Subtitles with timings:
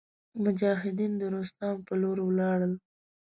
[0.43, 2.73] مجاهدین د روستام په لور ولاړل.